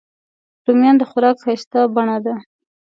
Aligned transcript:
رومیان 0.65 0.95
د 0.99 1.03
خوراک 1.09 1.35
ښایسته 1.43 1.79
بڼه 1.93 2.17
ده 2.25 2.35